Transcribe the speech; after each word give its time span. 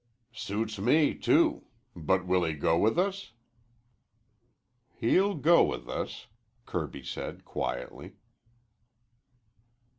"Suits 0.33 0.79
me, 0.79 1.13
too. 1.13 1.65
But 1.95 2.25
will 2.25 2.43
he 2.43 2.53
go 2.53 2.75
with 2.75 2.97
us?" 2.97 3.33
"He'll 4.95 5.35
go 5.35 5.63
with 5.63 5.87
us," 5.87 6.25
Kirby 6.65 7.03
said 7.03 7.45
quietly. 7.45 8.15